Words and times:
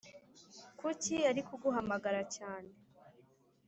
kuki 0.79 1.15
arikuguhamagara 1.29 2.21
cyane 2.35 2.69